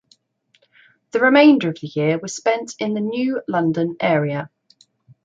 [1.11, 4.49] The remainder of the year was spent in the New London area.